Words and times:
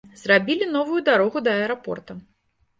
Зрабілі 0.19 0.69
новую 0.77 1.03
дарогу 1.11 1.45
да 1.51 1.55
аэрапорта. 1.61 2.21